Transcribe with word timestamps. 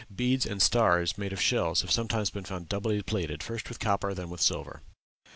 Beads 0.15 0.47
and 0.47 0.63
stars 0.63 1.15
made 1.15 1.31
of 1.31 1.39
shells 1.39 1.81
have 1.81 1.91
sometimes 1.91 2.31
been 2.31 2.43
found 2.43 2.67
doubly 2.67 3.03
plated, 3.03 3.43
first 3.43 3.69
with 3.69 3.77
copper 3.79 4.15
then 4.15 4.31
with 4.31 4.41
silver. 4.41 4.81